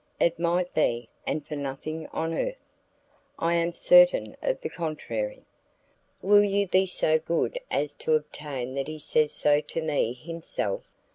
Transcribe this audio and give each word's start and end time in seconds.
"It 0.19 0.39
might 0.39 0.73
be, 0.73 1.09
and 1.27 1.45
for 1.47 1.55
nothing 1.55 2.07
on 2.07 2.33
earth...." 2.33 2.57
"I 3.37 3.53
am 3.53 3.71
certain 3.75 4.35
of 4.41 4.59
the 4.61 4.67
contrary." 4.71 5.43
"Will 6.23 6.43
you 6.43 6.67
be 6.67 6.87
so 6.87 7.19
good 7.19 7.59
as 7.69 7.93
to 8.01 8.15
obtain 8.15 8.73
that 8.73 8.87
he 8.87 8.97
says 8.97 9.31
so 9.31 9.59
to 9.61 9.79
me 9.79 10.13
himself?" 10.13 10.81